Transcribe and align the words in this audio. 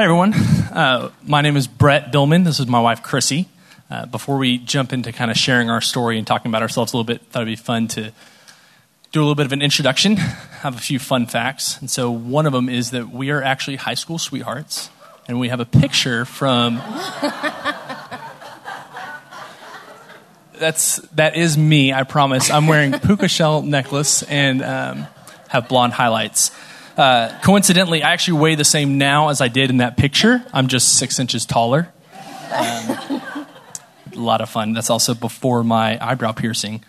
Hi, 0.00 0.04
everyone. 0.04 0.32
Uh, 0.32 1.10
my 1.26 1.42
name 1.42 1.58
is 1.58 1.66
Brett 1.66 2.10
Billman. 2.10 2.42
This 2.44 2.58
is 2.58 2.66
my 2.66 2.80
wife, 2.80 3.02
Chrissy. 3.02 3.50
Uh, 3.90 4.06
before 4.06 4.38
we 4.38 4.56
jump 4.56 4.94
into 4.94 5.12
kind 5.12 5.30
of 5.30 5.36
sharing 5.36 5.68
our 5.68 5.82
story 5.82 6.16
and 6.16 6.26
talking 6.26 6.50
about 6.50 6.62
ourselves 6.62 6.94
a 6.94 6.96
little 6.96 7.04
bit, 7.04 7.20
thought 7.26 7.42
it'd 7.42 7.52
be 7.52 7.56
fun 7.62 7.86
to 7.88 8.10
do 9.12 9.20
a 9.20 9.22
little 9.22 9.34
bit 9.34 9.44
of 9.44 9.52
an 9.52 9.60
introduction, 9.60 10.16
have 10.16 10.74
a 10.74 10.80
few 10.80 10.98
fun 10.98 11.26
facts. 11.26 11.78
And 11.82 11.90
so, 11.90 12.10
one 12.10 12.46
of 12.46 12.54
them 12.54 12.70
is 12.70 12.92
that 12.92 13.10
we 13.10 13.28
are 13.28 13.42
actually 13.42 13.76
high 13.76 13.92
school 13.92 14.16
sweethearts, 14.16 14.88
and 15.28 15.38
we 15.38 15.50
have 15.50 15.60
a 15.60 15.66
picture 15.66 16.24
from. 16.24 16.76
That's 20.58 20.96
that 21.10 21.36
is 21.36 21.58
me. 21.58 21.92
I 21.92 22.04
promise. 22.04 22.50
I'm 22.50 22.66
wearing 22.66 22.98
puka 22.98 23.28
shell 23.28 23.60
necklace 23.60 24.22
and 24.22 24.62
um, 24.62 25.06
have 25.48 25.68
blonde 25.68 25.92
highlights. 25.92 26.52
Uh, 27.00 27.34
coincidentally, 27.40 28.02
I 28.02 28.12
actually 28.12 28.40
weigh 28.40 28.56
the 28.56 28.64
same 28.64 28.98
now 28.98 29.30
as 29.30 29.40
I 29.40 29.48
did 29.48 29.70
in 29.70 29.78
that 29.78 29.96
picture. 29.96 30.44
I'm 30.52 30.68
just 30.68 30.98
six 30.98 31.18
inches 31.18 31.46
taller. 31.46 31.90
Um, 32.52 33.22
a 34.12 34.16
lot 34.16 34.42
of 34.42 34.50
fun. 34.50 34.74
That's 34.74 34.90
also 34.90 35.14
before 35.14 35.64
my 35.64 35.96
eyebrow 36.06 36.32
piercing. 36.32 36.84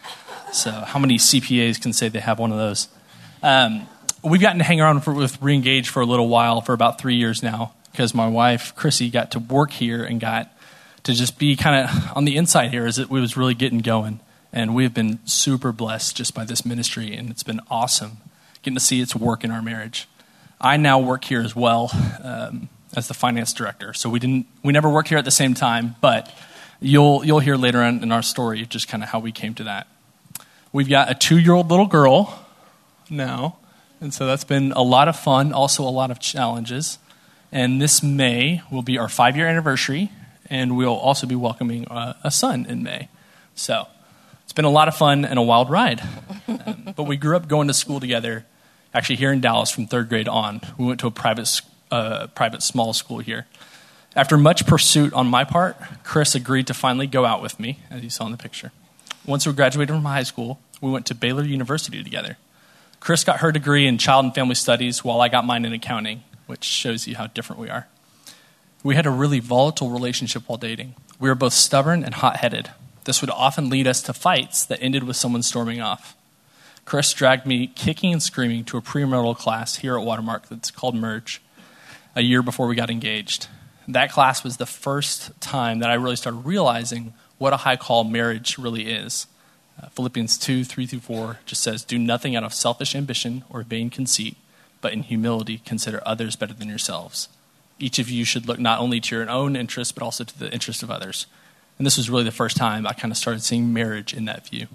So, 0.51 0.69
how 0.69 0.99
many 0.99 1.17
CPAs 1.17 1.81
can 1.81 1.93
say 1.93 2.09
they 2.09 2.19
have 2.19 2.39
one 2.39 2.51
of 2.51 2.57
those? 2.57 2.89
Um, 3.41 3.87
we've 4.21 4.41
gotten 4.41 4.57
to 4.57 4.65
hang 4.65 4.81
around 4.81 4.99
for, 4.99 5.13
with 5.13 5.39
Reengage 5.39 5.87
for 5.87 6.01
a 6.01 6.05
little 6.05 6.27
while, 6.27 6.59
for 6.59 6.73
about 6.73 6.99
three 6.99 7.15
years 7.15 7.41
now, 7.41 7.73
because 7.93 8.13
my 8.13 8.27
wife, 8.27 8.75
Chrissy, 8.75 9.09
got 9.09 9.31
to 9.31 9.39
work 9.39 9.71
here 9.71 10.03
and 10.03 10.19
got 10.19 10.51
to 11.03 11.13
just 11.13 11.39
be 11.39 11.55
kind 11.55 11.85
of 11.85 12.17
on 12.17 12.25
the 12.25 12.35
inside 12.35 12.71
here 12.71 12.85
as 12.85 12.99
it 12.99 13.09
was 13.09 13.37
really 13.37 13.53
getting 13.53 13.79
going. 13.79 14.19
And 14.51 14.75
we've 14.75 14.93
been 14.93 15.25
super 15.25 15.71
blessed 15.71 16.17
just 16.17 16.33
by 16.33 16.43
this 16.43 16.65
ministry, 16.65 17.15
and 17.15 17.29
it's 17.29 17.43
been 17.43 17.61
awesome 17.69 18.17
getting 18.61 18.75
to 18.75 18.83
see 18.83 19.01
its 19.01 19.15
work 19.15 19.43
in 19.43 19.51
our 19.51 19.61
marriage. 19.61 20.07
I 20.63 20.77
now 20.77 20.99
work 20.99 21.25
here 21.25 21.41
as 21.41 21.55
well 21.55 21.89
um, 22.23 22.69
as 22.95 23.07
the 23.07 23.15
finance 23.15 23.51
director. 23.51 23.93
So 23.93 24.09
we 24.09 24.19
didn't, 24.19 24.45
we 24.63 24.71
never 24.71 24.89
worked 24.89 25.09
here 25.09 25.17
at 25.17 25.25
the 25.25 25.31
same 25.31 25.55
time, 25.55 25.95
but 26.01 26.31
you'll 26.79 27.25
you'll 27.25 27.39
hear 27.39 27.55
later 27.55 27.81
on 27.81 28.03
in 28.03 28.11
our 28.11 28.21
story 28.21 28.65
just 28.67 28.87
kind 28.87 29.01
of 29.01 29.09
how 29.09 29.19
we 29.19 29.31
came 29.31 29.55
to 29.55 29.63
that. 29.63 29.87
We've 30.71 30.87
got 30.87 31.09
a 31.09 31.15
two-year-old 31.15 31.69
little 31.69 31.87
girl 31.87 32.45
now, 33.09 33.57
and 33.99 34.13
so 34.13 34.27
that's 34.27 34.43
been 34.43 34.71
a 34.73 34.83
lot 34.83 35.07
of 35.07 35.17
fun, 35.17 35.51
also 35.51 35.83
a 35.83 35.89
lot 35.89 36.11
of 36.11 36.19
challenges. 36.19 36.99
And 37.51 37.81
this 37.81 38.01
May 38.01 38.61
will 38.71 38.83
be 38.83 38.97
our 38.97 39.09
five-year 39.09 39.47
anniversary, 39.47 40.11
and 40.49 40.77
we'll 40.77 40.95
also 40.95 41.27
be 41.27 41.35
welcoming 41.35 41.85
a, 41.89 42.15
a 42.23 42.31
son 42.31 42.65
in 42.67 42.83
May. 42.83 43.09
So 43.55 43.87
it's 44.43 44.53
been 44.53 44.63
a 44.65 44.69
lot 44.69 44.87
of 44.87 44.95
fun 44.95 45.25
and 45.25 45.37
a 45.37 45.41
wild 45.41 45.69
ride. 45.69 46.01
um, 46.47 46.93
but 46.95 47.03
we 47.03 47.17
grew 47.17 47.35
up 47.35 47.47
going 47.47 47.67
to 47.67 47.73
school 47.73 47.99
together 47.99 48.45
actually 48.93 49.17
here 49.17 49.31
in 49.31 49.41
Dallas 49.41 49.71
from 49.71 49.87
third 49.87 50.09
grade 50.09 50.27
on. 50.27 50.61
We 50.77 50.85
went 50.85 50.99
to 51.01 51.07
a 51.07 51.11
private, 51.11 51.61
uh, 51.91 52.27
private 52.27 52.63
small 52.63 52.93
school 52.93 53.19
here. 53.19 53.47
After 54.15 54.37
much 54.37 54.65
pursuit 54.65 55.13
on 55.13 55.27
my 55.27 55.43
part, 55.43 55.77
Chris 56.03 56.35
agreed 56.35 56.67
to 56.67 56.73
finally 56.73 57.07
go 57.07 57.25
out 57.25 57.41
with 57.41 57.59
me, 57.59 57.79
as 57.89 58.03
you 58.03 58.09
saw 58.09 58.25
in 58.25 58.31
the 58.31 58.37
picture. 58.37 58.71
Once 59.25 59.47
we 59.47 59.53
graduated 59.53 59.95
from 59.95 60.03
high 60.03 60.23
school, 60.23 60.59
we 60.81 60.91
went 60.91 61.05
to 61.05 61.15
Baylor 61.15 61.43
University 61.43 62.03
together. 62.03 62.37
Chris 62.99 63.23
got 63.23 63.39
her 63.39 63.51
degree 63.51 63.87
in 63.87 63.97
child 63.97 64.25
and 64.25 64.35
family 64.35 64.55
studies, 64.55 65.03
while 65.03 65.21
I 65.21 65.29
got 65.29 65.45
mine 65.45 65.63
in 65.63 65.73
accounting, 65.73 66.23
which 66.47 66.63
shows 66.63 67.07
you 67.07 67.15
how 67.15 67.27
different 67.27 67.61
we 67.61 67.69
are. 67.69 67.87
We 68.83 68.95
had 68.95 69.05
a 69.05 69.11
really 69.11 69.39
volatile 69.39 69.91
relationship 69.91 70.43
while 70.47 70.57
dating. 70.57 70.95
We 71.19 71.29
were 71.29 71.35
both 71.35 71.53
stubborn 71.53 72.03
and 72.03 72.15
hot 72.15 72.37
headed. 72.37 72.71
This 73.05 73.21
would 73.21 73.29
often 73.29 73.69
lead 73.69 73.87
us 73.87 74.01
to 74.03 74.13
fights 74.13 74.65
that 74.65 74.81
ended 74.81 75.03
with 75.03 75.15
someone 75.15 75.43
storming 75.43 75.81
off. 75.81 76.15
Chris 76.85 77.13
dragged 77.13 77.45
me 77.45 77.67
kicking 77.67 78.11
and 78.11 78.21
screaming 78.21 78.63
to 78.65 78.77
a 78.77 78.81
premarital 78.81 79.37
class 79.37 79.77
here 79.77 79.97
at 79.97 80.05
Watermark 80.05 80.49
that's 80.49 80.71
called 80.71 80.95
Merge 80.95 81.41
a 82.15 82.21
year 82.21 82.41
before 82.41 82.67
we 82.67 82.75
got 82.75 82.89
engaged. 82.89 83.47
That 83.87 84.11
class 84.11 84.43
was 84.43 84.57
the 84.57 84.65
first 84.65 85.39
time 85.41 85.79
that 85.79 85.89
I 85.89 85.95
really 85.95 86.15
started 86.15 86.45
realizing 86.45 87.13
what 87.37 87.53
a 87.53 87.57
high 87.57 87.75
call 87.75 88.03
marriage 88.03 88.57
really 88.57 88.87
is. 88.87 89.27
Uh, 89.81 89.87
Philippians 89.89 90.37
2 90.37 90.63
3 90.63 90.85
through 90.85 90.99
4 90.99 91.39
just 91.45 91.63
says, 91.63 91.83
Do 91.83 91.97
nothing 91.97 92.35
out 92.35 92.43
of 92.43 92.53
selfish 92.53 92.95
ambition 92.95 93.43
or 93.49 93.63
vain 93.63 93.89
conceit, 93.89 94.37
but 94.79 94.93
in 94.93 95.03
humility 95.03 95.61
consider 95.65 96.01
others 96.05 96.35
better 96.35 96.53
than 96.53 96.69
yourselves. 96.69 97.29
Each 97.79 97.97
of 97.97 98.09
you 98.09 98.25
should 98.25 98.47
look 98.47 98.59
not 98.59 98.79
only 98.79 98.99
to 99.01 99.15
your 99.15 99.29
own 99.29 99.55
interests, 99.55 99.91
but 99.91 100.03
also 100.03 100.23
to 100.23 100.39
the 100.39 100.53
interests 100.53 100.83
of 100.83 100.91
others. 100.91 101.25
And 101.77 101.85
this 101.85 101.97
was 101.97 102.09
really 102.09 102.23
the 102.23 102.31
first 102.31 102.57
time 102.57 102.85
I 102.85 102.93
kind 102.93 103.11
of 103.11 103.17
started 103.17 103.41
seeing 103.41 103.73
marriage 103.73 104.13
in 104.13 104.25
that 104.25 104.47
view. 104.47 104.67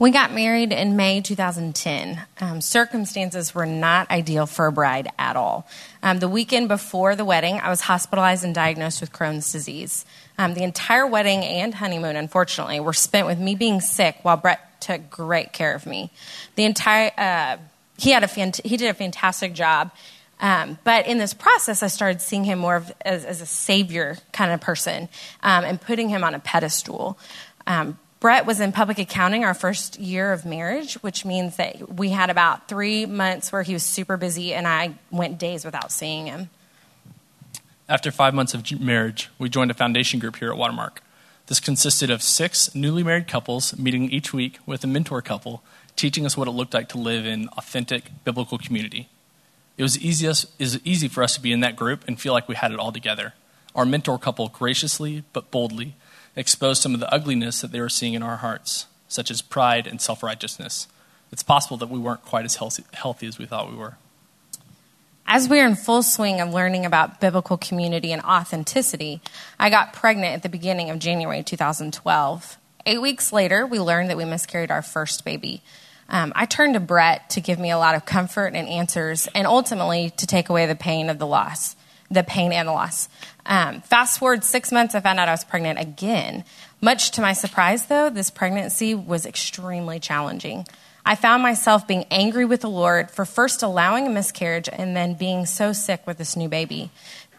We 0.00 0.12
got 0.12 0.32
married 0.32 0.72
in 0.72 0.94
May 0.94 1.20
2010. 1.20 2.20
Um, 2.40 2.60
circumstances 2.60 3.52
were 3.52 3.66
not 3.66 4.08
ideal 4.12 4.46
for 4.46 4.66
a 4.66 4.72
bride 4.72 5.10
at 5.18 5.34
all. 5.34 5.66
Um, 6.04 6.20
the 6.20 6.28
weekend 6.28 6.68
before 6.68 7.16
the 7.16 7.24
wedding, 7.24 7.58
I 7.58 7.68
was 7.68 7.80
hospitalized 7.80 8.44
and 8.44 8.54
diagnosed 8.54 9.00
with 9.00 9.12
Crohn's 9.12 9.50
disease. 9.50 10.06
Um, 10.38 10.54
the 10.54 10.62
entire 10.62 11.04
wedding 11.04 11.40
and 11.40 11.74
honeymoon, 11.74 12.14
unfortunately, 12.14 12.78
were 12.78 12.92
spent 12.92 13.26
with 13.26 13.40
me 13.40 13.56
being 13.56 13.80
sick 13.80 14.18
while 14.22 14.36
Brett 14.36 14.80
took 14.80 15.10
great 15.10 15.52
care 15.52 15.74
of 15.74 15.84
me. 15.84 16.12
The 16.54 16.64
entire 16.64 17.10
uh, 17.18 17.56
he 17.96 18.10
had 18.10 18.22
a 18.22 18.28
fant- 18.28 18.64
he 18.64 18.76
did 18.76 18.90
a 18.90 18.94
fantastic 18.94 19.52
job. 19.52 19.90
Um, 20.40 20.78
but 20.84 21.08
in 21.08 21.18
this 21.18 21.34
process, 21.34 21.82
I 21.82 21.88
started 21.88 22.20
seeing 22.20 22.44
him 22.44 22.60
more 22.60 22.84
as, 23.04 23.24
as, 23.24 23.40
a 23.40 23.46
savior 23.46 24.16
kind 24.32 24.52
of 24.52 24.60
person 24.60 25.08
um, 25.42 25.64
and 25.64 25.80
putting 25.80 26.08
him 26.08 26.22
on 26.22 26.32
a 26.32 26.38
pedestal. 26.38 27.18
Um, 27.66 27.98
Brett 28.20 28.46
was 28.46 28.58
in 28.58 28.72
public 28.72 28.98
accounting 28.98 29.44
our 29.44 29.54
first 29.54 29.98
year 30.00 30.32
of 30.32 30.44
marriage, 30.44 30.94
which 30.94 31.24
means 31.24 31.56
that 31.56 31.94
we 31.94 32.10
had 32.10 32.30
about 32.30 32.66
three 32.66 33.06
months 33.06 33.52
where 33.52 33.62
he 33.62 33.72
was 33.72 33.84
super 33.84 34.16
busy 34.16 34.54
and 34.54 34.66
I 34.66 34.94
went 35.10 35.38
days 35.38 35.64
without 35.64 35.92
seeing 35.92 36.26
him. 36.26 36.50
After 37.88 38.10
five 38.10 38.34
months 38.34 38.54
of 38.54 38.80
marriage, 38.80 39.30
we 39.38 39.48
joined 39.48 39.70
a 39.70 39.74
foundation 39.74 40.18
group 40.18 40.36
here 40.36 40.50
at 40.50 40.58
Watermark. 40.58 41.00
This 41.46 41.60
consisted 41.60 42.10
of 42.10 42.22
six 42.22 42.74
newly 42.74 43.02
married 43.02 43.28
couples 43.28 43.78
meeting 43.78 44.10
each 44.10 44.34
week 44.34 44.58
with 44.66 44.82
a 44.82 44.88
mentor 44.88 45.22
couple, 45.22 45.62
teaching 45.94 46.26
us 46.26 46.36
what 46.36 46.48
it 46.48 46.50
looked 46.50 46.74
like 46.74 46.88
to 46.90 46.98
live 46.98 47.24
in 47.24 47.48
authentic 47.56 48.10
biblical 48.24 48.58
community. 48.58 49.08
It 49.78 49.84
was 49.84 49.96
easiest, 49.96 50.46
it 50.58 50.64
was 50.64 50.84
easy 50.84 51.06
for 51.06 51.22
us 51.22 51.36
to 51.36 51.40
be 51.40 51.52
in 51.52 51.60
that 51.60 51.76
group 51.76 52.04
and 52.08 52.20
feel 52.20 52.32
like 52.32 52.48
we 52.48 52.56
had 52.56 52.72
it 52.72 52.80
all 52.80 52.92
together. 52.92 53.34
Our 53.76 53.86
mentor 53.86 54.18
couple 54.18 54.48
graciously 54.48 55.22
but 55.32 55.52
boldly 55.52 55.94
exposed 56.38 56.80
some 56.80 56.94
of 56.94 57.00
the 57.00 57.12
ugliness 57.12 57.60
that 57.60 57.72
they 57.72 57.80
were 57.80 57.88
seeing 57.88 58.14
in 58.14 58.22
our 58.22 58.36
hearts, 58.36 58.86
such 59.08 59.30
as 59.30 59.42
pride 59.42 59.86
and 59.86 60.00
self 60.00 60.22
righteousness. 60.22 60.86
It's 61.30 61.42
possible 61.42 61.76
that 61.78 61.90
we 61.90 61.98
weren't 61.98 62.24
quite 62.24 62.44
as 62.44 62.56
healthy, 62.56 62.84
healthy 62.94 63.26
as 63.26 63.38
we 63.38 63.44
thought 63.44 63.70
we 63.70 63.76
were. 63.76 63.96
As 65.26 65.46
we 65.46 65.58
were 65.58 65.66
in 65.66 65.74
full 65.74 66.02
swing 66.02 66.40
of 66.40 66.54
learning 66.54 66.86
about 66.86 67.20
biblical 67.20 67.58
community 67.58 68.12
and 68.12 68.22
authenticity, 68.22 69.20
I 69.58 69.68
got 69.68 69.92
pregnant 69.92 70.32
at 70.32 70.42
the 70.42 70.48
beginning 70.48 70.88
of 70.88 70.98
January 70.98 71.42
2012. 71.42 72.56
Eight 72.86 73.02
weeks 73.02 73.30
later, 73.30 73.66
we 73.66 73.78
learned 73.78 74.08
that 74.08 74.16
we 74.16 74.24
miscarried 74.24 74.70
our 74.70 74.80
first 74.80 75.26
baby. 75.26 75.60
Um, 76.08 76.32
I 76.34 76.46
turned 76.46 76.72
to 76.74 76.80
Brett 76.80 77.28
to 77.30 77.42
give 77.42 77.58
me 77.58 77.70
a 77.70 77.76
lot 77.76 77.94
of 77.94 78.06
comfort 78.06 78.54
and 78.54 78.66
answers, 78.66 79.28
and 79.34 79.46
ultimately 79.46 80.10
to 80.16 80.26
take 80.26 80.48
away 80.48 80.64
the 80.64 80.74
pain 80.74 81.10
of 81.10 81.18
the 81.18 81.26
loss 81.26 81.76
the 82.10 82.22
pain 82.22 82.52
and 82.52 82.68
the 82.68 82.72
loss. 82.72 83.08
Um, 83.46 83.80
fast 83.82 84.18
forward 84.18 84.44
six 84.44 84.72
months, 84.72 84.94
I 84.94 85.00
found 85.00 85.18
out 85.18 85.28
I 85.28 85.32
was 85.32 85.44
pregnant 85.44 85.78
again. 85.78 86.44
Much 86.80 87.10
to 87.12 87.20
my 87.20 87.32
surprise, 87.32 87.86
though, 87.86 88.10
this 88.10 88.30
pregnancy 88.30 88.94
was 88.94 89.26
extremely 89.26 89.98
challenging. 89.98 90.66
I 91.04 91.14
found 91.14 91.42
myself 91.42 91.86
being 91.86 92.04
angry 92.10 92.44
with 92.44 92.60
the 92.60 92.70
Lord 92.70 93.10
for 93.10 93.24
first 93.24 93.62
allowing 93.62 94.06
a 94.06 94.10
miscarriage 94.10 94.68
and 94.70 94.94
then 94.94 95.14
being 95.14 95.46
so 95.46 95.72
sick 95.72 96.06
with 96.06 96.18
this 96.18 96.36
new 96.36 96.48
baby. 96.48 96.90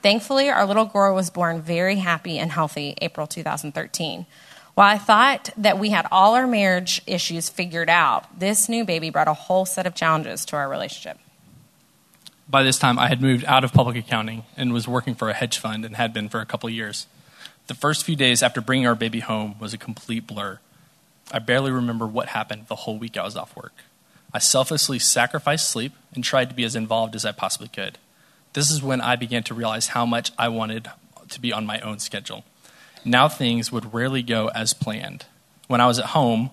Thankfully, 0.01 0.49
our 0.49 0.65
little 0.65 0.85
girl 0.85 1.13
was 1.13 1.29
born 1.29 1.61
very 1.61 1.97
happy 1.97 2.39
and 2.39 2.51
healthy 2.51 2.95
April 3.01 3.27
2013. 3.27 4.25
While 4.73 4.95
I 4.95 4.97
thought 4.97 5.49
that 5.57 5.77
we 5.77 5.89
had 5.89 6.07
all 6.11 6.35
our 6.35 6.47
marriage 6.47 7.01
issues 7.05 7.49
figured 7.49 7.89
out, 7.89 8.39
this 8.39 8.69
new 8.69 8.85
baby 8.85 9.09
brought 9.09 9.27
a 9.27 9.33
whole 9.33 9.65
set 9.65 9.85
of 9.85 9.93
challenges 9.93 10.45
to 10.45 10.55
our 10.55 10.69
relationship 10.69 11.19
by 12.49 12.63
this 12.63 12.79
time, 12.79 12.97
I 12.97 13.07
had 13.07 13.21
moved 13.21 13.45
out 13.45 13.63
of 13.63 13.71
public 13.71 13.95
accounting 13.95 14.43
and 14.57 14.73
was 14.73 14.87
working 14.87 15.13
for 15.13 15.29
a 15.29 15.33
hedge 15.33 15.59
fund 15.59 15.85
and 15.85 15.95
had 15.95 16.13
been 16.13 16.29
for 16.29 16.41
a 16.41 16.45
couple 16.45 16.69
years. 16.69 17.05
The 17.67 17.75
first 17.75 18.03
few 18.03 18.15
days 18.15 18.41
after 18.41 18.59
bringing 18.59 18.87
our 18.87 18.95
baby 18.95 19.19
home 19.19 19.55
was 19.59 19.73
a 19.73 19.77
complete 19.77 20.25
blur. 20.25 20.59
I 21.31 21.37
barely 21.37 21.69
remember 21.69 22.07
what 22.07 22.29
happened 22.29 22.65
the 22.67 22.75
whole 22.75 22.97
week 22.97 23.17
I 23.17 23.23
was 23.23 23.37
off 23.37 23.55
work. 23.55 23.73
I 24.33 24.39
selflessly 24.39 24.97
sacrificed 24.97 25.69
sleep 25.69 25.93
and 26.15 26.23
tried 26.23 26.49
to 26.49 26.55
be 26.55 26.63
as 26.63 26.75
involved 26.75 27.15
as 27.15 27.25
I 27.25 27.31
possibly 27.31 27.67
could. 27.67 27.99
This 28.53 28.71
is 28.71 28.81
when 28.81 28.99
I 28.99 29.15
began 29.15 29.43
to 29.43 29.53
realize 29.53 29.89
how 29.89 30.07
much 30.07 30.31
I 30.37 30.49
wanted 30.49 30.89
to 31.29 31.39
be 31.39 31.53
on 31.53 31.67
my 31.67 31.79
own 31.81 31.99
schedule. 31.99 32.43
Now 33.05 33.27
things 33.27 33.71
would 33.71 33.93
rarely 33.93 34.23
go 34.23 34.47
as 34.49 34.73
planned. 34.73 35.25
When 35.67 35.81
I 35.81 35.87
was 35.87 35.99
at 35.99 36.07
home, 36.07 36.49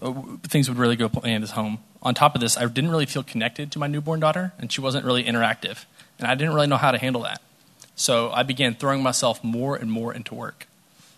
Uh, 0.00 0.14
things 0.44 0.68
would 0.68 0.78
really 0.78 0.96
go 0.96 1.08
planned 1.08 1.44
as 1.44 1.52
home 1.52 1.78
on 2.02 2.14
top 2.14 2.34
of 2.34 2.40
this, 2.40 2.56
I 2.56 2.64
didn't 2.66 2.90
really 2.90 3.06
feel 3.06 3.22
connected 3.22 3.70
to 3.72 3.78
my 3.78 3.86
newborn 3.86 4.20
daughter, 4.20 4.52
and 4.58 4.72
she 4.72 4.80
wasn't 4.80 5.04
really 5.04 5.24
interactive. 5.24 5.84
And 6.18 6.28
I 6.28 6.34
didn't 6.34 6.54
really 6.54 6.66
know 6.66 6.76
how 6.76 6.90
to 6.90 6.98
handle 6.98 7.22
that. 7.22 7.42
So 7.94 8.30
I 8.30 8.42
began 8.42 8.74
throwing 8.74 9.02
myself 9.02 9.44
more 9.44 9.76
and 9.76 9.92
more 9.92 10.14
into 10.14 10.34
work. 10.34 10.66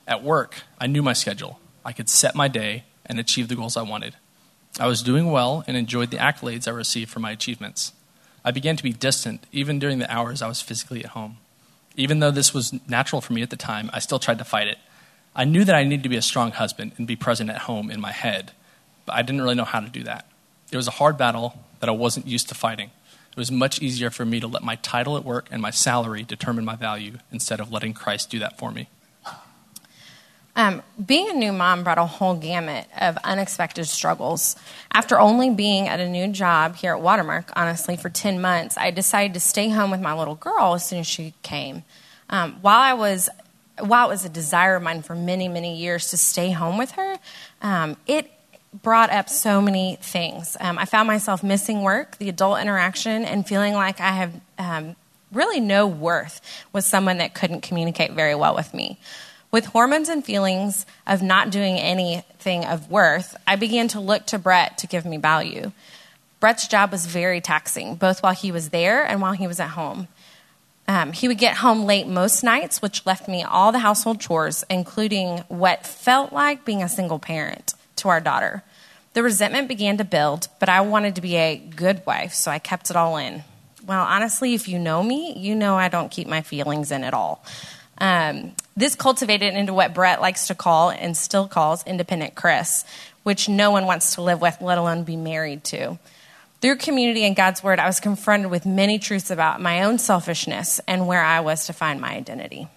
At 0.07 0.25
work, 0.25 0.63
I 0.81 0.89
knew 0.89 1.03
my 1.03 1.13
schedule. 1.13 1.61
I 1.85 1.93
could 1.93 2.09
set 2.09 2.35
my 2.35 2.49
day 2.49 2.85
and 3.07 3.21
achieve 3.21 3.49
the 3.49 3.55
goals 3.55 3.77
I 3.77 3.83
wanted. 3.83 4.17
I 4.81 4.87
was 4.87 5.03
doing 5.03 5.31
well 5.31 5.63
and 5.67 5.77
enjoyed 5.77 6.11
the 6.11 6.17
accolades 6.17 6.67
I 6.67 6.73
received 6.73 7.11
for 7.11 7.21
my 7.21 7.31
achievements. 7.31 7.93
I 8.45 8.51
began 8.51 8.77
to 8.77 8.83
be 8.83 8.93
distant 8.93 9.47
even 9.53 9.79
during 9.79 9.99
the 10.01 10.13
hours 10.13 10.43
I 10.43 10.49
was 10.49 10.63
physically 10.63 11.05
at 11.05 11.11
home. 11.11 11.37
Even 11.95 12.19
though 12.19 12.31
this 12.31 12.55
was 12.55 12.75
natural 12.89 13.21
for 13.21 13.35
me 13.35 13.43
at 13.43 13.51
the 13.51 13.57
time, 13.57 13.91
I 13.93 14.01
still 14.01 14.19
tried 14.19 14.39
to 14.39 14.45
fight 14.45 14.67
it. 14.67 14.79
I 15.37 15.45
knew 15.45 15.65
that 15.65 15.77
I 15.77 15.85
needed 15.85 16.03
to 16.03 16.09
be 16.09 16.17
a 16.17 16.23
strong 16.23 16.51
husband 16.51 16.93
and 16.97 17.07
be 17.07 17.17
present 17.17 17.51
at 17.51 17.59
home 17.59 17.91
in 17.91 18.01
my 18.01 18.13
head, 18.13 18.53
but 19.07 19.15
I 19.15 19.23
didn't 19.23 19.43
really 19.43 19.55
know 19.55 19.65
how 19.65 19.81
to 19.81 19.89
do 19.89 20.03
that. 20.05 20.27
It 20.71 20.77
was 20.77 20.89
a 20.89 20.93
hard 20.93 21.19
battle 21.19 21.59
that 21.81 21.89
I 21.89 21.93
wasn't 21.93 22.27
used 22.27 22.49
to 22.49 22.55
fighting. 22.55 22.91
It 23.31 23.37
was 23.37 23.51
much 23.51 23.81
easier 23.81 24.11
for 24.11 24.25
me 24.25 24.41
to 24.41 24.47
let 24.47 24.63
my 24.63 24.77
title 24.77 25.17
at 25.17 25.25
work 25.25 25.49
and 25.51 25.63
my 25.63 25.71
salary 25.71 26.23
determine 26.23 26.65
my 26.65 26.77
value 26.77 27.19
instead 27.31 27.61
of 27.61 27.73
letting 27.73 27.95
Christ 27.95 28.31
do 28.31 28.39
that 28.41 28.59
for 28.59 28.71
me. 28.71 28.89
Um, 30.55 30.83
being 31.03 31.31
a 31.31 31.33
new 31.33 31.53
mom 31.53 31.83
brought 31.83 31.97
a 31.97 32.05
whole 32.05 32.35
gamut 32.35 32.87
of 33.01 33.17
unexpected 33.25 33.87
struggles. 33.87 34.55
After 34.93 35.19
only 35.19 35.49
being 35.49 35.89
at 35.89 35.99
a 35.99 36.09
new 36.09 36.29
job 36.29 36.77
here 36.77 36.93
at 36.93 37.01
Watermark, 37.01 37.51
honestly, 37.57 37.97
for 37.97 38.11
10 38.11 38.39
months, 38.41 38.77
I 38.77 38.91
decided 38.91 39.33
to 39.35 39.41
stay 39.41 39.71
home 39.71 39.91
with 39.91 40.01
my 40.01 40.13
little 40.13 40.35
girl 40.35 40.75
as 40.75 40.87
soon 40.87 40.99
as 40.99 41.07
she 41.07 41.33
came. 41.43 41.85
Um, 42.29 42.59
while 42.61 42.81
I 42.81 42.93
was 42.93 43.31
while 43.81 44.09
it 44.09 44.11
was 44.11 44.25
a 44.27 44.29
desire 44.29 44.77
of 44.77 44.83
mine 44.83 45.03
for 45.03 45.15
many, 45.15 45.49
many 45.49 45.77
years 45.77 46.11
to 46.11 46.17
stay 46.19 46.51
home 46.51 46.77
with 46.77 46.93
her, 46.93 47.17
um, 47.63 47.97
it 48.07 48.31
brought 48.81 49.11
up 49.11 49.29
so 49.29 49.61
many 49.61 49.97
things. 50.01 50.57
Um, 50.59 50.79
I 50.79 50.87
found 50.87 51.07
myself 51.07 51.43
missing 51.43 51.83
work, 51.83 52.17
the 52.19 52.29
adult 52.29 52.61
interaction, 52.61 53.25
and 53.25 53.47
feeling 53.47 53.75
like 53.75 54.01
I 54.01 54.13
have 54.13 54.33
um, 54.59 54.97
really 55.31 55.61
no 55.61 55.87
worth 55.87 56.41
with 56.73 56.85
someone 56.85 57.19
that 57.19 57.35
couldn't 57.35 57.63
communicate 57.63 58.13
very 58.13 58.35
well 58.35 58.55
with 58.55 58.73
me. 58.73 58.99
With 59.51 59.67
hormones 59.67 60.09
and 60.09 60.25
feelings 60.25 60.87
of 61.07 61.21
not 61.21 61.51
doing 61.51 61.77
anything 61.79 62.65
of 62.65 62.91
worth, 62.91 63.37
I 63.47 63.57
began 63.57 63.89
to 63.89 64.01
look 64.01 64.25
to 64.27 64.39
Brett 64.39 64.79
to 64.79 64.87
give 64.87 65.05
me 65.05 65.19
value. 65.19 65.73
Brett's 66.41 66.67
job 66.67 66.91
was 66.91 67.05
very 67.05 67.43
taxing, 67.43 67.97
both 67.97 68.23
while 68.23 68.33
he 68.33 68.51
was 68.51 68.71
there 68.71 69.05
and 69.05 69.21
while 69.21 69.33
he 69.33 69.47
was 69.47 69.61
at 69.61 69.71
home. 69.71 70.09
Um, 70.89 71.13
he 71.13 71.29
would 71.29 71.39
get 71.39 71.59
home 71.59 71.85
late 71.85 72.09
most 72.09 72.43
nights, 72.43 72.81
which 72.83 73.07
left 73.07 73.29
me 73.29 73.43
all 73.45 73.71
the 73.71 73.79
household 73.79 74.21
chores, 74.21 74.65
including 74.69 75.39
what 75.49 75.87
felt 75.87 76.33
like 76.33 76.65
being 76.65 76.83
a 76.83 76.89
single 76.89 77.19
parent 77.19 77.75
to 77.97 78.09
our 78.09 78.21
daughter. 78.21 78.63
The 79.15 79.23
resentment 79.23 79.69
began 79.69 79.99
to 79.99 80.05
build, 80.05 80.49
but 80.59 80.69
I 80.69 80.81
wanted 80.81 81.17
to 81.17 81.21
be 81.21 81.37
a 81.37 81.57
good 81.57 82.03
wife, 82.07 82.33
so 82.33 82.51
I 82.51 82.59
kept 82.59 82.91
it 82.91 82.97
all 82.97 83.17
in. 83.17 83.45
Well, 83.87 84.05
honestly, 84.05 84.55
if 84.55 84.69
you 84.69 84.79
know 84.79 85.03
me, 85.03 85.35
you 85.37 85.55
know 85.55 85.77
I 85.77 85.89
don't 85.89 86.11
keep 86.11 86.27
my 86.27 86.41
feelings 86.41 86.93
in 86.93 87.05
at 87.05 87.15
all. 87.15 87.45
Um, 87.99 88.53
this 88.77 88.95
cultivated 88.95 89.55
into 89.55 89.75
what 89.75 89.93
Brett 89.93 90.21
likes 90.21 90.47
to 90.47 90.55
call 90.55 90.91
and 90.91 91.17
still 91.17 91.47
calls 91.47 91.85
independent 91.85 92.35
Chris, 92.35 92.85
which 93.23 93.49
no 93.49 93.71
one 93.71 93.87
wants 93.87 94.15
to 94.15 94.23
live 94.23 94.41
with, 94.41 94.57
let 94.61 94.79
alone 94.79 95.05
be 95.05 95.17
married 95.17 95.63
to. 95.65 95.99
Through 96.61 96.77
community 96.77 97.25
and 97.25 97.37
God's 97.37 97.63
word, 97.63 97.81
I 97.81 97.87
was 97.87 98.01
confronted 98.01 98.51
with 98.51 98.65
many 98.65 98.99
truths 98.99 99.31
about 99.31 99.61
my 99.61 99.83
own 99.83 99.99
selfishness 99.99 100.81
and 100.87 101.07
where 101.07 101.23
I 101.23 101.41
was 101.41 101.67
to 101.67 101.73
find 101.73 102.01
my 102.01 102.15
identity. 102.15 102.69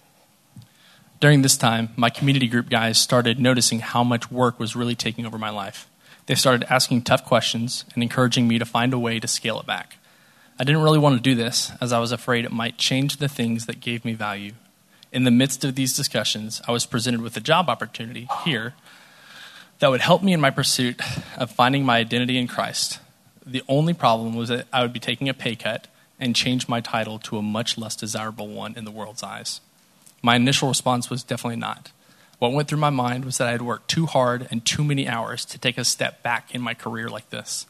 During 1.20 1.42
this 1.42 1.56
time, 1.56 1.90
my 1.96 2.10
community 2.10 2.46
group 2.46 2.68
guys 2.68 2.98
started 2.98 3.40
noticing 3.40 3.80
how 3.80 4.04
much 4.04 4.30
work 4.30 4.58
was 4.58 4.76
really 4.76 4.94
taking 4.94 5.26
over 5.26 5.38
my 5.38 5.50
life. 5.50 5.88
They 6.26 6.34
started 6.34 6.70
asking 6.70 7.02
tough 7.02 7.24
questions 7.24 7.84
and 7.94 8.02
encouraging 8.02 8.48
me 8.48 8.58
to 8.58 8.64
find 8.64 8.92
a 8.92 8.98
way 8.98 9.18
to 9.20 9.28
scale 9.28 9.58
it 9.60 9.66
back. 9.66 9.96
I 10.58 10.64
didn't 10.64 10.82
really 10.82 10.98
want 10.98 11.16
to 11.16 11.22
do 11.22 11.34
this, 11.34 11.72
as 11.80 11.92
I 11.92 11.98
was 11.98 12.12
afraid 12.12 12.44
it 12.44 12.52
might 12.52 12.78
change 12.78 13.16
the 13.16 13.28
things 13.28 13.66
that 13.66 13.80
gave 13.80 14.04
me 14.04 14.14
value 14.14 14.52
in 15.16 15.24
the 15.24 15.30
midst 15.30 15.64
of 15.64 15.74
these 15.74 15.96
discussions, 15.96 16.60
I 16.68 16.72
was 16.72 16.84
presented 16.84 17.22
with 17.22 17.36
a 17.38 17.40
job 17.40 17.70
opportunity 17.70 18.28
here 18.44 18.74
that 19.78 19.90
would 19.90 20.02
help 20.02 20.22
me 20.22 20.34
in 20.34 20.42
my 20.42 20.50
pursuit 20.50 21.00
of 21.38 21.50
finding 21.50 21.84
my 21.86 21.96
identity 21.96 22.36
in 22.36 22.46
Christ. 22.46 22.98
The 23.46 23.62
only 23.66 23.94
problem 23.94 24.34
was 24.34 24.50
that 24.50 24.66
I 24.74 24.82
would 24.82 24.92
be 24.92 25.00
taking 25.00 25.28
a 25.30 25.34
pay 25.34 25.56
cut 25.56 25.88
and 26.20 26.36
change 26.36 26.68
my 26.68 26.82
title 26.82 27.18
to 27.20 27.38
a 27.38 27.42
much 27.42 27.78
less 27.78 27.96
desirable 27.96 28.48
one 28.48 28.76
in 28.76 28.84
the 28.84 28.90
world's 28.90 29.22
eyes. 29.22 29.62
My 30.26 30.34
initial 30.34 30.66
response 30.66 31.08
was 31.08 31.22
definitely 31.22 31.60
not. 31.60 31.92
What 32.40 32.50
went 32.50 32.66
through 32.66 32.80
my 32.80 32.90
mind 32.90 33.24
was 33.24 33.38
that 33.38 33.46
I 33.46 33.52
had 33.52 33.62
worked 33.62 33.86
too 33.88 34.06
hard 34.06 34.48
and 34.50 34.64
too 34.64 34.82
many 34.82 35.06
hours 35.06 35.44
to 35.44 35.56
take 35.56 35.78
a 35.78 35.84
step 35.84 36.20
back 36.24 36.52
in 36.52 36.60
my 36.60 36.74
career 36.74 37.08
like 37.08 37.30
this. 37.30 37.66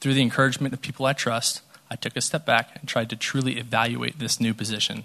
Through 0.00 0.12
the 0.12 0.20
encouragement 0.20 0.74
of 0.74 0.82
people 0.82 1.06
I 1.06 1.14
trust, 1.14 1.62
I 1.90 1.96
took 1.96 2.14
a 2.14 2.20
step 2.20 2.44
back 2.44 2.76
and 2.78 2.86
tried 2.86 3.08
to 3.08 3.16
truly 3.16 3.56
evaluate 3.56 4.18
this 4.18 4.38
new 4.38 4.52
position. 4.52 5.04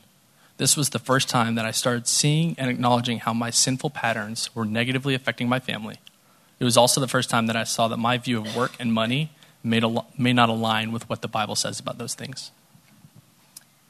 This 0.58 0.76
was 0.76 0.90
the 0.90 1.00
first 1.00 1.30
time 1.30 1.56
that 1.56 1.66
I 1.66 1.72
started 1.72 2.08
seeing 2.08 2.56
and 2.58 2.70
acknowledging 2.70 3.20
how 3.20 3.34
my 3.34 3.52
sinful 3.52 3.92
patterns 3.92 4.54
were 4.54 4.66
negatively 4.66 5.14
affecting 5.14 5.48
my 5.48 5.62
family. 5.62 5.96
It 6.60 6.66
was 6.66 6.76
also 6.76 7.00
the 7.00 7.08
first 7.08 7.30
time 7.30 7.48
that 7.48 7.56
I 7.56 7.64
saw 7.64 7.88
that 7.88 8.00
my 8.00 8.18
view 8.18 8.42
of 8.42 8.54
work 8.54 8.74
and 8.82 8.92
money 8.92 9.32
may, 9.64 9.80
not 9.80 10.50
align 10.50 10.92
with 10.92 11.08
what 11.08 11.22
the 11.22 11.30
Bible 11.30 11.56
says 11.56 11.80
about 11.80 12.00
those 12.00 12.16
things. 12.16 12.52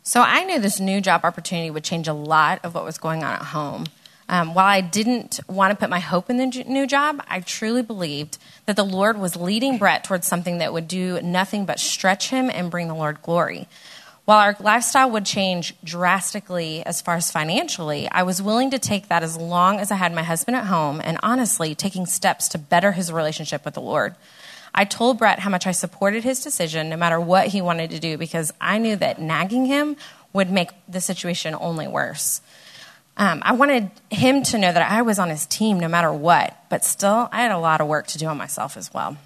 So 0.03 0.21
I 0.21 0.44
knew 0.44 0.59
this 0.59 0.80
new 0.80 1.00
job 1.00 1.24
opportunity 1.24 1.69
would 1.69 1.83
change 1.83 2.07
a 2.07 2.13
lot 2.13 2.59
of 2.63 2.74
what 2.74 2.83
was 2.83 2.98
going 2.98 3.24
on 3.24 3.33
at 3.33 3.42
home. 3.44 3.86
Um, 4.27 4.53
while 4.53 4.65
I 4.65 4.81
didn't 4.81 5.42
want 5.48 5.71
to 5.71 5.77
put 5.77 5.89
my 5.89 6.00
hope 6.00 6.30
in 6.30 6.38
the 6.38 6.63
new 6.68 6.88
job, 6.88 7.21
I 7.27 7.42
truly 7.42 7.81
believed 7.81 8.38
that 8.65 8.77
the 8.77 8.86
Lord 8.86 9.19
was 9.19 9.36
leading 9.36 9.77
Brett 9.77 10.06
towards 10.06 10.25
something 10.25 10.59
that 10.59 10.74
would 10.74 10.88
do 10.88 11.21
nothing 11.21 11.65
but 11.65 11.80
stretch 11.80 12.30
him 12.30 12.50
and 12.50 12.71
bring 12.71 12.88
the 12.88 12.95
Lord 12.95 13.21
glory. 13.21 13.68
While 14.25 14.39
our 14.39 14.56
lifestyle 14.59 15.12
would 15.12 15.25
change 15.25 15.75
drastically 15.83 16.86
as 16.86 17.01
far 17.01 17.15
as 17.15 17.31
financially, 17.31 18.09
I 18.09 18.24
was 18.24 18.42
willing 18.42 18.71
to 18.71 18.80
take 18.80 19.09
that 19.09 19.24
as 19.24 19.36
long 19.36 19.80
as 19.80 19.92
I 19.92 19.95
had 19.95 20.13
my 20.13 20.24
husband 20.24 20.56
at 20.56 20.65
home 20.65 21.01
and 21.04 21.19
honestly 21.21 21.75
taking 21.75 22.06
steps 22.06 22.47
to 22.50 22.57
better 22.57 22.94
his 22.94 23.12
relationship 23.12 23.65
with 23.65 23.74
the 23.74 23.81
Lord. 23.81 24.15
I 24.73 24.85
told 24.85 25.18
Brett 25.18 25.39
how 25.39 25.50
much 25.50 25.68
I 25.68 25.71
supported 25.71 26.23
his 26.23 26.44
decision 26.44 26.89
no 26.89 26.97
matter 26.97 27.19
what 27.19 27.47
he 27.47 27.62
wanted 27.62 27.91
to 27.91 28.00
do 28.00 28.18
because 28.18 28.53
I 28.62 28.77
knew 28.77 28.95
that 28.97 29.19
nagging 29.19 29.65
him 29.65 29.97
would 30.33 30.50
make 30.50 30.69
the 30.88 31.01
situation 31.01 31.56
only 31.59 31.88
worse. 31.88 32.41
Um, 33.18 33.41
I 33.44 33.51
wanted 33.53 33.91
him 34.09 34.41
to 34.44 34.57
know 34.57 34.71
that 34.71 34.89
I 34.89 35.01
was 35.01 35.19
on 35.19 35.29
his 35.29 35.45
team 35.45 35.79
no 35.79 35.88
matter 35.88 36.12
what, 36.12 36.57
but 36.69 36.85
still, 36.85 37.27
I 37.31 37.41
had 37.41 37.51
a 37.51 37.57
lot 37.57 37.81
of 37.81 37.88
work 37.88 38.07
to 38.07 38.18
do 38.18 38.27
on 38.27 38.38
myself 38.38 38.77
as 38.77 38.94
well. 38.94 39.18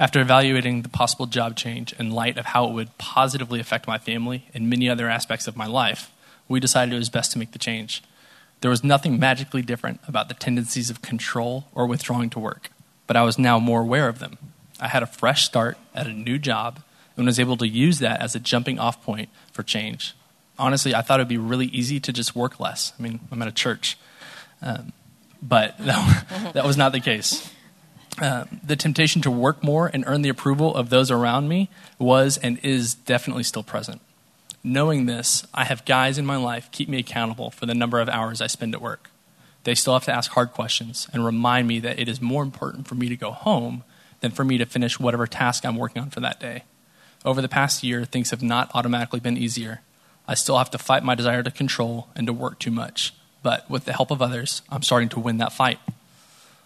After 0.00 0.20
evaluating 0.20 0.82
the 0.82 0.88
possible 0.88 1.26
job 1.26 1.56
change 1.56 1.92
in 1.92 2.10
light 2.10 2.36
of 2.36 2.46
how 2.46 2.66
it 2.66 2.72
would 2.72 2.96
positively 2.98 3.60
affect 3.60 3.86
my 3.86 3.98
family 3.98 4.48
and 4.52 4.68
many 4.68 4.88
other 4.88 5.08
aspects 5.08 5.46
of 5.46 5.56
my 5.56 5.66
life, 5.66 6.10
we 6.48 6.58
decided 6.58 6.94
it 6.94 6.98
was 6.98 7.10
best 7.10 7.32
to 7.32 7.38
make 7.38 7.52
the 7.52 7.58
change. 7.58 8.02
There 8.60 8.70
was 8.70 8.82
nothing 8.82 9.20
magically 9.20 9.62
different 9.62 10.00
about 10.08 10.28
the 10.28 10.34
tendencies 10.34 10.90
of 10.90 11.02
control 11.02 11.68
or 11.74 11.86
withdrawing 11.86 12.30
to 12.30 12.40
work, 12.40 12.70
but 13.06 13.16
I 13.16 13.22
was 13.22 13.38
now 13.38 13.58
more 13.58 13.82
aware 13.82 14.08
of 14.08 14.18
them. 14.18 14.38
I 14.80 14.88
had 14.88 15.02
a 15.02 15.06
fresh 15.06 15.44
start 15.44 15.78
at 15.94 16.06
a 16.06 16.12
new 16.12 16.38
job 16.38 16.80
and 17.16 17.26
was 17.26 17.38
able 17.38 17.56
to 17.58 17.68
use 17.68 17.98
that 18.00 18.20
as 18.20 18.34
a 18.34 18.40
jumping 18.40 18.78
off 18.78 19.02
point 19.02 19.28
for 19.52 19.62
change. 19.62 20.14
Honestly, 20.58 20.94
I 20.94 21.02
thought 21.02 21.20
it 21.20 21.22
would 21.22 21.28
be 21.28 21.38
really 21.38 21.66
easy 21.66 22.00
to 22.00 22.12
just 22.12 22.34
work 22.34 22.60
less. 22.60 22.92
I 22.98 23.02
mean, 23.02 23.20
I'm 23.30 23.40
at 23.42 23.48
a 23.48 23.52
church. 23.52 23.96
Um, 24.62 24.92
but 25.42 25.76
that, 25.84 26.54
that 26.54 26.64
was 26.64 26.76
not 26.76 26.92
the 26.92 27.00
case. 27.00 27.50
Uh, 28.20 28.44
the 28.62 28.76
temptation 28.76 29.20
to 29.22 29.30
work 29.30 29.62
more 29.62 29.90
and 29.92 30.04
earn 30.06 30.22
the 30.22 30.28
approval 30.28 30.74
of 30.74 30.88
those 30.88 31.10
around 31.10 31.48
me 31.48 31.68
was 31.98 32.36
and 32.38 32.58
is 32.62 32.94
definitely 32.94 33.42
still 33.42 33.64
present. 33.64 34.00
Knowing 34.62 35.06
this, 35.06 35.46
I 35.52 35.64
have 35.64 35.84
guys 35.84 36.16
in 36.16 36.24
my 36.24 36.36
life 36.36 36.70
keep 36.70 36.88
me 36.88 36.98
accountable 36.98 37.50
for 37.50 37.66
the 37.66 37.74
number 37.74 38.00
of 38.00 38.08
hours 38.08 38.40
I 38.40 38.46
spend 38.46 38.74
at 38.74 38.80
work. 38.80 39.10
They 39.64 39.74
still 39.74 39.94
have 39.94 40.04
to 40.04 40.14
ask 40.14 40.30
hard 40.32 40.52
questions 40.52 41.08
and 41.12 41.24
remind 41.24 41.66
me 41.66 41.80
that 41.80 41.98
it 41.98 42.08
is 42.08 42.20
more 42.20 42.42
important 42.42 42.86
for 42.86 42.94
me 42.94 43.08
to 43.08 43.16
go 43.16 43.32
home 43.32 43.82
than 44.20 44.30
for 44.30 44.44
me 44.44 44.58
to 44.58 44.66
finish 44.66 45.00
whatever 45.00 45.26
task 45.26 45.66
I'm 45.66 45.76
working 45.76 46.02
on 46.02 46.10
for 46.10 46.20
that 46.20 46.40
day. 46.40 46.64
Over 47.24 47.42
the 47.42 47.48
past 47.48 47.82
year, 47.82 48.04
things 48.04 48.30
have 48.30 48.42
not 48.42 48.70
automatically 48.74 49.20
been 49.20 49.38
easier. 49.38 49.80
I 50.28 50.34
still 50.34 50.58
have 50.58 50.70
to 50.70 50.78
fight 50.78 51.02
my 51.02 51.14
desire 51.14 51.42
to 51.42 51.50
control 51.50 52.08
and 52.14 52.26
to 52.26 52.32
work 52.32 52.58
too 52.58 52.70
much, 52.70 53.14
but 53.42 53.68
with 53.70 53.86
the 53.86 53.92
help 53.92 54.10
of 54.10 54.22
others, 54.22 54.62
I'm 54.70 54.82
starting 54.82 55.08
to 55.10 55.20
win 55.20 55.38
that 55.38 55.52
fight. 55.52 55.78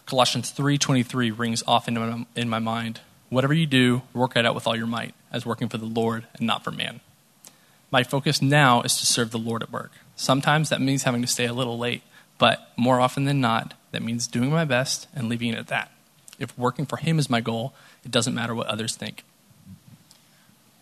Colossians 0.07 0.51
3:23 0.53 1.31
rings 1.37 1.63
off 1.67 1.87
in 1.87 1.95
my, 1.95 2.25
in 2.35 2.49
my 2.49 2.59
mind. 2.59 3.01
Whatever 3.29 3.53
you 3.53 3.67
do, 3.67 4.03
work 4.15 4.37
it 4.37 4.47
out 4.47 4.55
with 4.55 4.67
all 4.67 4.77
your 4.77 4.87
might, 4.87 5.15
as 5.31 5.45
working 5.45 5.69
for 5.69 5.79
the 5.79 5.85
Lord 5.85 6.27
and 6.35 6.47
not 6.47 6.65
for 6.65 6.71
man. 6.71 7.01
My 7.91 8.03
focus 8.03 8.41
now 8.41 8.83
is 8.83 8.97
to 8.99 9.07
serve 9.07 9.31
the 9.31 9.39
Lord 9.39 9.63
at 9.63 9.73
work. 9.73 9.93
Sometimes 10.17 10.69
that 10.69 10.81
means 10.81 11.03
having 11.03 11.23
to 11.23 11.29
stay 11.29 11.47
a 11.47 11.53
little 11.53 11.79
late, 11.79 12.03
but 12.39 12.69
more 12.77 13.01
often 13.01 13.25
than 13.25 13.41
not, 13.41 13.75
that 13.93 14.03
means 14.03 14.27
doing 14.27 14.51
my 14.51 14.65
best 14.65 15.09
and 15.15 15.29
leaving 15.29 15.53
it 15.53 15.59
at 15.59 15.69
that. 15.69 15.91
If 16.39 16.57
working 16.57 16.87
for 16.87 16.97
Him 16.97 17.19
is 17.19 17.29
my 17.29 17.41
goal, 17.41 17.75
it 18.05 18.11
doesn't 18.11 18.35
matter 18.35 18.55
what 18.55 18.69
others 18.69 18.97
think. 18.97 19.25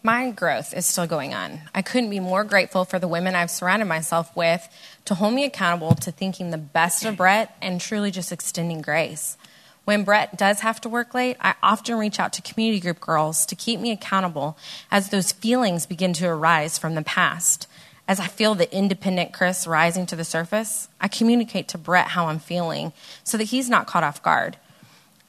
My 0.02 0.30
growth 0.30 0.72
is 0.72 0.86
still 0.86 1.08
going 1.08 1.34
on. 1.34 1.62
I 1.74 1.82
couldn't 1.82 2.10
be 2.10 2.20
more 2.20 2.44
grateful 2.44 2.84
for 2.84 3.00
the 3.00 3.08
women 3.08 3.34
I've 3.34 3.50
surrounded 3.50 3.86
myself 3.86 4.34
with 4.36 4.68
to 5.06 5.16
hold 5.16 5.34
me 5.34 5.44
accountable 5.44 5.96
to 5.96 6.12
thinking 6.12 6.50
the 6.50 6.58
best 6.58 7.04
of 7.04 7.16
Brett 7.16 7.56
and 7.60 7.80
truly 7.80 8.12
just 8.12 8.30
extending 8.30 8.82
grace. 8.82 9.36
When 9.84 10.04
Brett 10.04 10.36
does 10.36 10.60
have 10.60 10.80
to 10.82 10.88
work 10.88 11.14
late, 11.14 11.36
I 11.40 11.54
often 11.62 11.98
reach 11.98 12.20
out 12.20 12.32
to 12.34 12.42
community 12.42 12.80
group 12.80 13.00
girls 13.00 13.46
to 13.46 13.56
keep 13.56 13.80
me 13.80 13.90
accountable 13.90 14.56
as 14.92 15.08
those 15.08 15.32
feelings 15.32 15.86
begin 15.86 16.12
to 16.14 16.28
arise 16.28 16.78
from 16.78 16.94
the 16.94 17.02
past. 17.02 17.66
As 18.08 18.20
I 18.20 18.28
feel 18.28 18.54
the 18.54 18.72
independent 18.74 19.32
Chris 19.32 19.66
rising 19.66 20.06
to 20.06 20.16
the 20.16 20.24
surface, 20.24 20.88
I 21.00 21.08
communicate 21.08 21.68
to 21.68 21.78
Brett 21.78 22.08
how 22.08 22.26
I'm 22.26 22.38
feeling 22.38 22.92
so 23.24 23.36
that 23.36 23.44
he's 23.44 23.68
not 23.68 23.86
caught 23.86 24.04
off 24.04 24.22
guard. 24.22 24.56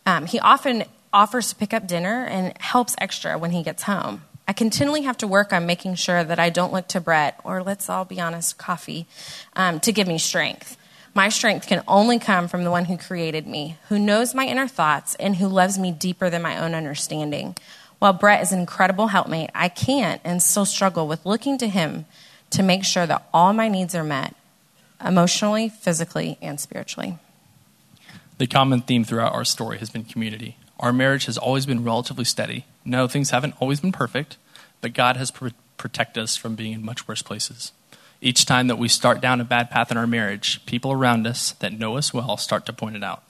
Um, 0.06 0.28
he 0.28 0.40
often 0.40 0.84
offers 1.12 1.50
to 1.50 1.56
pick 1.56 1.74
up 1.74 1.88
dinner 1.88 2.26
and 2.26 2.56
helps 2.60 2.96
extra 3.00 3.38
when 3.38 3.52
he 3.52 3.64
gets 3.64 3.84
home. 3.84 4.22
I 4.48 4.54
continually 4.54 5.02
have 5.02 5.18
to 5.18 5.28
work 5.28 5.52
on 5.52 5.66
making 5.66 5.96
sure 5.96 6.24
that 6.24 6.40
I 6.40 6.50
don't 6.50 6.72
look 6.72 6.88
to 6.90 7.02
Brett, 7.02 7.40
or 7.44 7.64
let's 7.64 7.90
all 7.90 8.06
be 8.06 8.22
honest, 8.22 8.58
coffee, 8.58 9.08
um, 9.56 9.80
to 9.82 9.92
give 9.92 10.08
me 10.08 10.18
strength. 10.20 10.78
My 11.14 11.30
strength 11.30 11.68
can 11.68 11.84
only 11.88 12.20
come 12.20 12.48
from 12.48 12.64
the 12.64 12.72
one 12.72 12.86
who 12.86 12.98
created 12.98 13.48
me, 13.48 13.78
who 13.90 13.98
knows 13.98 14.36
my 14.36 14.46
inner 14.46 14.68
thoughts, 14.68 15.16
and 15.16 15.36
who 15.36 15.48
loves 15.48 15.80
me 15.80 15.92
deeper 15.92 16.30
than 16.30 16.44
my 16.44 16.64
own 16.64 16.76
understanding. 16.76 17.58
While 18.00 18.14
Brett 18.14 18.44
is 18.44 18.52
an 18.52 18.60
incredible 18.60 19.08
helpmate, 19.08 19.50
I 19.56 19.68
can't 19.68 20.22
and 20.24 20.42
still 20.42 20.66
struggle 20.66 21.08
with 21.08 21.26
looking 21.26 21.58
to 21.58 21.68
him 21.68 22.06
to 22.52 22.64
make 22.64 22.84
sure 22.84 23.06
that 23.06 23.28
all 23.34 23.54
my 23.54 23.68
needs 23.68 23.96
are 23.96 24.04
met 24.04 24.36
emotionally, 25.06 25.70
physically, 25.70 26.38
and 26.42 26.60
spiritually. 26.60 27.18
The 28.38 28.48
common 28.48 28.82
theme 28.82 29.04
throughout 29.04 29.34
our 29.34 29.46
story 29.46 29.80
has 29.80 29.90
been 29.90 30.04
community. 30.04 30.58
Our 30.80 30.94
marriage 30.94 31.26
has 31.26 31.38
always 31.38 31.66
been 31.66 31.84
relatively 31.84 32.26
steady. 32.26 32.66
No, 32.86 33.08
things 33.08 33.32
haven't 33.32 33.56
always 33.60 33.80
been 33.80 33.92
perfect, 33.92 34.38
but 34.82 34.94
God 34.94 35.18
has 35.18 35.32
pr- 35.32 35.50
protected 35.78 36.24
us 36.24 36.36
from 36.36 36.56
being 36.56 36.74
in 36.74 36.86
much 36.86 37.08
worse 37.08 37.22
places. 37.22 37.72
Each 38.22 38.46
time 38.46 38.68
that 38.68 38.78
we 38.78 38.88
start 38.88 39.22
down 39.22 39.42
a 39.42 39.46
bad 39.46 39.70
path 39.70 39.92
in 39.92 39.98
our 39.98 40.08
marriage, 40.08 40.66
people 40.66 40.92
around 40.92 41.28
us 41.28 41.52
that 41.54 41.78
know 41.78 41.98
us 41.98 42.14
well 42.14 42.38
start 42.38 42.66
to 42.68 42.74
point 42.74 42.96
it 42.96 43.04
out. 43.04 43.24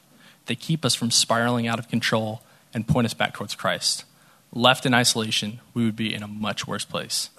They 0.45 0.55
keep 0.55 0.85
us 0.85 0.95
from 0.95 1.11
spiraling 1.11 1.67
out 1.67 1.79
of 1.79 1.89
control 1.89 2.41
and 2.73 2.87
point 2.87 3.05
us 3.05 3.13
back 3.13 3.33
towards 3.33 3.55
Christ. 3.55 4.05
Left 4.53 4.85
in 4.85 4.93
isolation, 4.93 5.59
we 5.73 5.85
would 5.85 5.95
be 5.95 6.13
in 6.13 6.23
a 6.23 6.27
much 6.27 6.67
worse 6.67 6.85
place. 6.85 7.29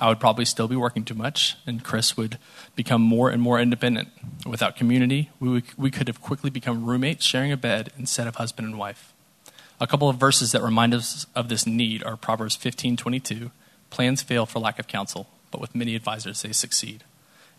I 0.00 0.08
would 0.08 0.20
probably 0.20 0.44
still 0.44 0.68
be 0.68 0.76
working 0.76 1.04
too 1.04 1.14
much, 1.14 1.56
and 1.66 1.82
Chris 1.82 2.16
would 2.16 2.38
become 2.74 3.00
more 3.00 3.30
and 3.30 3.40
more 3.40 3.58
independent. 3.58 4.08
Without 4.44 4.76
community, 4.76 5.30
we, 5.40 5.48
would, 5.48 5.64
we 5.78 5.90
could 5.90 6.08
have 6.08 6.20
quickly 6.20 6.50
become 6.50 6.84
roommates 6.84 7.24
sharing 7.24 7.52
a 7.52 7.56
bed 7.56 7.92
instead 7.98 8.26
of 8.26 8.36
husband 8.36 8.68
and 8.68 8.78
wife. 8.78 9.14
A 9.80 9.86
couple 9.86 10.08
of 10.08 10.16
verses 10.16 10.52
that 10.52 10.62
remind 10.62 10.92
us 10.92 11.26
of 11.34 11.48
this 11.48 11.66
need 11.66 12.02
are 12.02 12.16
Proverbs 12.16 12.56
15:22, 12.56 13.50
plans 13.90 14.22
fail 14.22 14.44
for 14.44 14.58
lack 14.58 14.78
of 14.78 14.86
counsel, 14.86 15.28
but 15.50 15.60
with 15.60 15.74
many 15.74 15.94
advisors 15.94 16.42
they 16.42 16.52
succeed. 16.52 17.04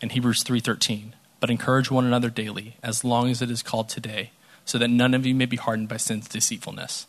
And 0.00 0.12
Hebrews 0.12 0.42
3:13, 0.44 1.14
but 1.40 1.50
encourage 1.50 1.90
one 1.90 2.04
another 2.04 2.30
daily, 2.30 2.76
as 2.82 3.04
long 3.04 3.30
as 3.30 3.40
it 3.40 3.50
is 3.50 3.62
called 3.62 3.88
today, 3.88 4.30
so 4.64 4.78
that 4.78 4.88
none 4.88 5.14
of 5.14 5.26
you 5.26 5.34
may 5.34 5.46
be 5.46 5.56
hardened 5.56 5.88
by 5.88 5.96
sin's 5.96 6.28
deceitfulness. 6.28 7.06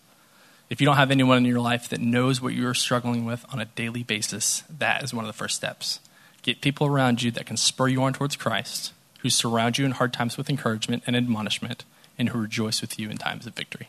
If 0.69 0.79
you 0.79 0.85
don't 0.85 0.97
have 0.97 1.09
anyone 1.09 1.39
in 1.39 1.45
your 1.45 1.59
life 1.59 1.89
that 1.89 1.99
knows 1.99 2.41
what 2.41 2.53
you're 2.53 2.75
struggling 2.75 3.25
with 3.25 3.43
on 3.51 3.59
a 3.59 3.65
daily 3.65 4.03
basis, 4.03 4.63
that 4.69 5.03
is 5.03 5.13
one 5.13 5.25
of 5.25 5.27
the 5.27 5.38
first 5.38 5.55
steps. 5.55 5.99
Get 6.43 6.61
people 6.61 6.85
around 6.85 7.23
you 7.23 7.31
that 7.31 7.47
can 7.47 7.57
spur 7.57 7.88
you 7.88 8.03
on 8.03 8.13
towards 8.13 8.35
Christ, 8.35 8.93
who 9.21 9.31
surround 9.31 9.79
you 9.79 9.85
in 9.85 9.91
hard 9.93 10.13
times 10.13 10.38
with 10.38 10.47
encouragement 10.47 11.03
and 11.07 11.15
admonishment, 11.15 11.85
and 12.19 12.29
who 12.29 12.39
rejoice 12.39 12.81
with 12.81 12.99
you 12.99 13.09
in 13.09 13.17
times 13.17 13.47
of 13.47 13.55
victory. 13.55 13.88